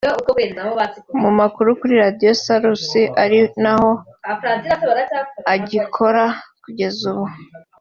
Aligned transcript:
mu 1.21 1.29
makuru 1.39 1.69
kuri 1.79 1.93
Radio 2.03 2.31
Salus 2.43 2.85
ari 3.23 3.39
naho 3.63 3.91
agikora 5.53 6.23
kugeza 6.63 7.03
ubu 7.13 7.25